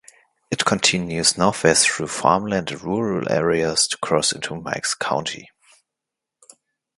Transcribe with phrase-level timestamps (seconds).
[0.49, 5.51] It continues northwest through farmland and rural areas to cross into Meigs County.